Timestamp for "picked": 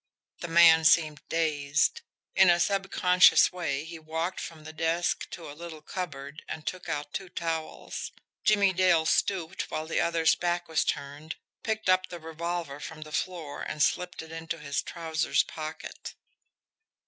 11.61-11.87